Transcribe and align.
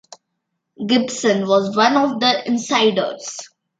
Gibson 0.87 1.45
was 1.47 1.77
one 1.77 1.95
of 1.95 2.19
the 2.21 2.47
insiders. 2.47 3.37